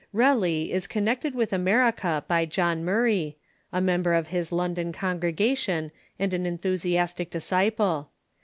[0.15, 3.37] Relly is connected with America by John Murray,
[3.71, 8.09] a mem ber of his London congregation and an enthusiastic disciple.